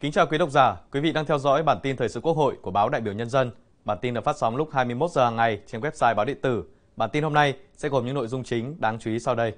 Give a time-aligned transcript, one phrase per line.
[0.00, 2.36] Kính chào quý độc giả, quý vị đang theo dõi bản tin thời sự Quốc
[2.36, 3.50] hội của báo Đại biểu Nhân dân.
[3.84, 6.64] Bản tin được phát sóng lúc 21 giờ hàng ngày trên website báo điện tử.
[6.96, 9.52] Bản tin hôm nay sẽ gồm những nội dung chính đáng chú ý sau đây.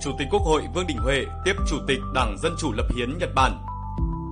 [0.00, 3.18] Chủ tịch Quốc hội Vương Đình Huệ tiếp Chủ tịch Đảng Dân Chủ Lập Hiến
[3.18, 3.58] Nhật Bản.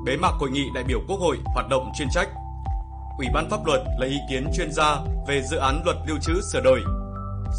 [0.07, 2.29] Bế mạc hội nghị đại biểu Quốc hội hoạt động chuyên trách.
[3.19, 4.99] Ủy ban pháp luật lấy ý kiến chuyên gia
[5.29, 6.81] về dự án luật lưu trữ sửa đổi.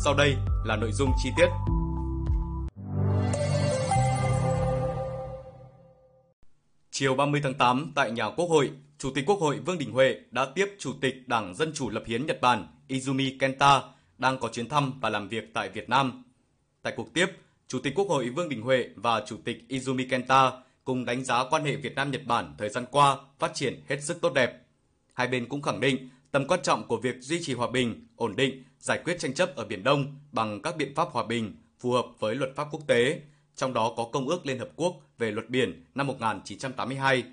[0.03, 1.47] Sau đây là nội dung chi tiết.
[6.99, 10.19] Chiều 30 tháng 8 tại nhà Quốc hội, Chủ tịch Quốc hội Vương Đình Huệ
[10.31, 13.81] đã tiếp Chủ tịch Đảng Dân Chủ Lập Hiến Nhật Bản Izumi Kenta
[14.17, 16.23] đang có chuyến thăm và làm việc tại Việt Nam.
[16.81, 17.25] Tại cuộc tiếp,
[17.67, 20.51] Chủ tịch Quốc hội Vương Đình Huệ và Chủ tịch Izumi Kenta
[20.83, 24.03] cùng đánh giá quan hệ Việt Nam Nhật Bản thời gian qua phát triển hết
[24.03, 24.61] sức tốt đẹp.
[25.13, 28.35] Hai bên cũng khẳng định tầm quan trọng của việc duy trì hòa bình, ổn
[28.35, 31.91] định, giải quyết tranh chấp ở Biển Đông bằng các biện pháp hòa bình phù
[31.91, 33.21] hợp với luật pháp quốc tế,
[33.57, 37.23] trong đó có Công ước Liên Hợp Quốc về luật biển năm 1982.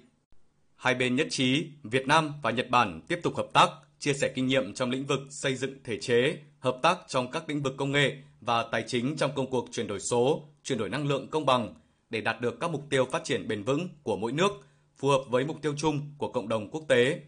[0.77, 4.33] Hai bên nhất trí Việt Nam và Nhật Bản tiếp tục hợp tác, chia sẻ
[4.35, 7.75] kinh nghiệm trong lĩnh vực xây dựng thể chế, hợp tác trong các lĩnh vực
[7.77, 11.29] công nghệ và tài chính trong công cuộc chuyển đổi số, chuyển đổi năng lượng
[11.31, 11.75] công bằng
[12.11, 14.53] để đạt được các mục tiêu phát triển bền vững của mỗi nước,
[14.97, 17.21] phù hợp với mục tiêu chung của cộng đồng quốc tế.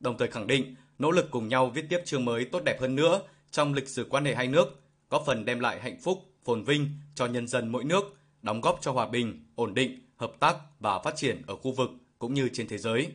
[0.00, 2.96] Đồng thời khẳng định nỗ lực cùng nhau viết tiếp chương mới tốt đẹp hơn
[2.96, 6.64] nữa trong lịch sử quan hệ hai nước, góp phần đem lại hạnh phúc, phồn
[6.64, 10.56] vinh cho nhân dân mỗi nước, đóng góp cho hòa bình, ổn định, hợp tác
[10.80, 13.12] và phát triển ở khu vực cũng như trên thế giới.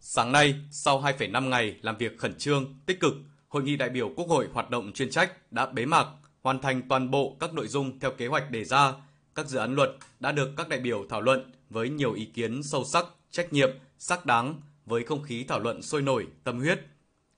[0.00, 3.14] Sáng nay, sau 2,5 ngày làm việc khẩn trương, tích cực,
[3.48, 6.06] Hội nghị đại biểu Quốc hội hoạt động chuyên trách đã bế mạc,
[6.42, 8.92] hoàn thành toàn bộ các nội dung theo kế hoạch đề ra.
[9.34, 12.62] Các dự án luật đã được các đại biểu thảo luận với nhiều ý kiến
[12.62, 16.80] sâu sắc, trách nhiệm, xác đáng với không khí thảo luận sôi nổi, tâm huyết.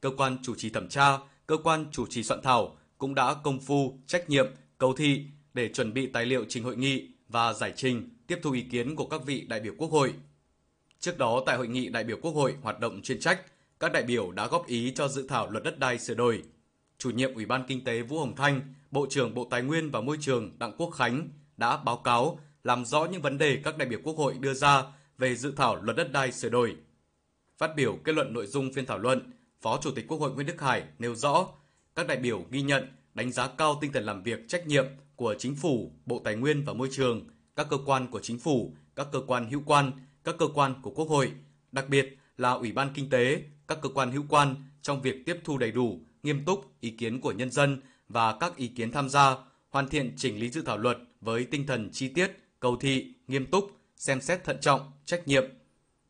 [0.00, 1.18] Cơ quan chủ trì thẩm tra,
[1.48, 4.46] cơ quan chủ trì soạn thảo cũng đã công phu, trách nhiệm,
[4.78, 5.24] cầu thị
[5.54, 8.96] để chuẩn bị tài liệu trình hội nghị và giải trình, tiếp thu ý kiến
[8.96, 10.14] của các vị đại biểu Quốc hội.
[11.00, 13.40] Trước đó tại hội nghị đại biểu Quốc hội hoạt động chuyên trách,
[13.80, 16.42] các đại biểu đã góp ý cho dự thảo luật đất đai sửa đổi.
[16.98, 20.00] Chủ nhiệm Ủy ban Kinh tế Vũ Hồng Thanh, Bộ trưởng Bộ Tài nguyên và
[20.00, 23.88] Môi trường Đặng Quốc Khánh đã báo cáo làm rõ những vấn đề các đại
[23.88, 24.82] biểu Quốc hội đưa ra
[25.18, 26.76] về dự thảo luật đất đai sửa đổi.
[27.58, 29.32] Phát biểu kết luận nội dung phiên thảo luận,
[29.62, 31.48] Phó Chủ tịch Quốc hội Nguyễn Đức Hải nêu rõ,
[31.96, 34.86] các đại biểu ghi nhận, đánh giá cao tinh thần làm việc trách nhiệm
[35.16, 38.76] của Chính phủ, Bộ Tài nguyên và Môi trường, các cơ quan của Chính phủ,
[38.96, 39.92] các cơ quan hữu quan,
[40.24, 41.32] các cơ quan của Quốc hội,
[41.72, 45.36] đặc biệt là Ủy ban Kinh tế, các cơ quan hữu quan trong việc tiếp
[45.44, 49.08] thu đầy đủ, nghiêm túc ý kiến của nhân dân và các ý kiến tham
[49.08, 49.36] gia,
[49.70, 52.30] hoàn thiện chỉnh lý dự thảo luật với tinh thần chi tiết,
[52.60, 55.44] cầu thị, nghiêm túc, xem xét thận trọng, trách nhiệm.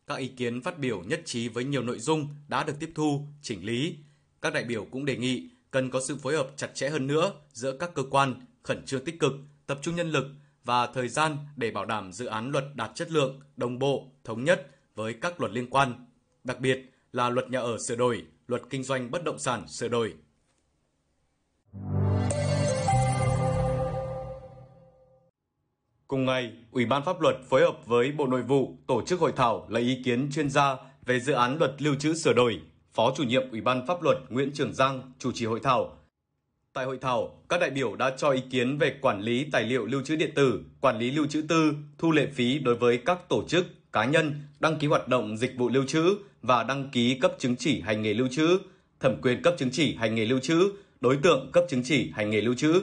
[0.09, 3.27] Các ý kiến phát biểu nhất trí với nhiều nội dung đã được tiếp thu,
[3.43, 3.97] chỉnh lý.
[4.43, 7.33] Các đại biểu cũng đề nghị cần có sự phối hợp chặt chẽ hơn nữa
[7.53, 9.33] giữa các cơ quan, khẩn trương tích cực,
[9.67, 10.25] tập trung nhân lực
[10.65, 14.45] và thời gian để bảo đảm dự án luật đạt chất lượng, đồng bộ, thống
[14.45, 16.07] nhất với các luật liên quan.
[16.45, 16.81] Đặc biệt
[17.13, 20.15] là luật nhà ở sửa đổi, luật kinh doanh bất động sản sửa đổi.
[26.09, 29.33] Cùng ngày, Ủy ban pháp luật phối hợp với Bộ Nội vụ tổ chức hội
[29.37, 30.77] thảo lấy ý kiến chuyên gia
[31.07, 32.61] về dự án luật lưu trữ sửa đổi.
[32.93, 35.99] Phó chủ nhiệm Ủy ban pháp luật Nguyễn Trường Giang chủ trì hội thảo.
[36.73, 39.87] Tại hội thảo, các đại biểu đã cho ý kiến về quản lý tài liệu
[39.87, 43.29] lưu trữ điện tử, quản lý lưu trữ tư, thu lệ phí đối với các
[43.29, 47.19] tổ chức, cá nhân đăng ký hoạt động dịch vụ lưu trữ và đăng ký
[47.21, 48.59] cấp chứng chỉ hành nghề lưu trữ,
[49.01, 52.31] thẩm quyền cấp chứng chỉ hành nghề lưu trữ, đối tượng cấp chứng chỉ hành
[52.31, 52.83] nghề lưu trữ.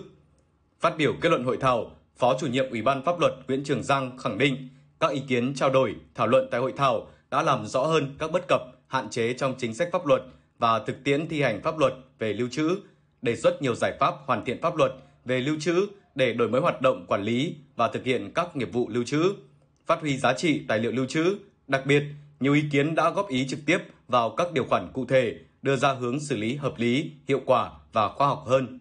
[0.80, 3.84] Phát biểu kết luận hội thảo, Phó chủ nhiệm Ủy ban pháp luật Nguyễn Trường
[3.84, 7.66] Giang khẳng định các ý kiến trao đổi, thảo luận tại hội thảo đã làm
[7.66, 10.22] rõ hơn các bất cập, hạn chế trong chính sách pháp luật
[10.60, 12.78] và thực tiễn thi hành pháp luật về lưu trữ,
[13.22, 14.92] đề xuất nhiều giải pháp hoàn thiện pháp luật
[15.26, 18.70] về lưu trữ để đổi mới hoạt động quản lý và thực hiện các nghiệp
[18.74, 19.34] vụ lưu trữ,
[19.86, 21.36] phát huy giá trị tài liệu lưu trữ,
[21.68, 22.04] đặc biệt
[22.40, 23.78] nhiều ý kiến đã góp ý trực tiếp
[24.08, 27.72] vào các điều khoản cụ thể, đưa ra hướng xử lý hợp lý, hiệu quả
[27.94, 28.80] và khoa học hơn.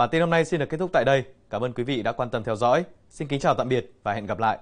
[0.00, 1.24] Bản tin hôm nay xin được kết thúc tại đây.
[1.50, 2.84] Cảm ơn quý vị đã quan tâm theo dõi.
[3.10, 4.58] Xin kính chào tạm biệt và hẹn gặp lại.